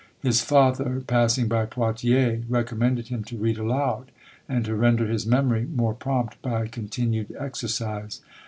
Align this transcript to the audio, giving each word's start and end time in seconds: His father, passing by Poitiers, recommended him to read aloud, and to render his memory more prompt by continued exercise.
His 0.19 0.41
father, 0.43 1.03
passing 1.05 1.47
by 1.47 1.67
Poitiers, 1.67 2.43
recommended 2.49 3.09
him 3.09 3.23
to 3.25 3.37
read 3.37 3.59
aloud, 3.59 4.09
and 4.49 4.65
to 4.65 4.73
render 4.73 5.05
his 5.05 5.27
memory 5.27 5.65
more 5.65 5.93
prompt 5.93 6.41
by 6.41 6.65
continued 6.65 7.35
exercise. 7.37 8.19